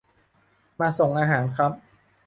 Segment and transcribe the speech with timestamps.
[0.79, 1.71] มาส่งอาหารครับ